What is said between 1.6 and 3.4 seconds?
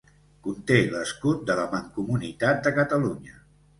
la Mancomunitat de Catalunya.